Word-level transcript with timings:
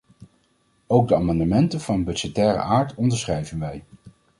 Ook 0.87 1.07
de 1.07 1.15
amendementen 1.15 1.79
van 1.81 2.03
budgettaire 2.03 2.59
aard 2.59 2.95
onderschrijven 2.95 3.59
wij. 3.59 3.83